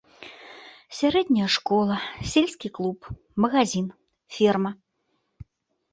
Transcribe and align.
Сярэдняя 0.99 1.49
школа, 1.57 1.95
сельскі 2.31 2.67
клуб, 2.77 2.99
магазін, 3.45 3.87
ферма. 4.39 4.71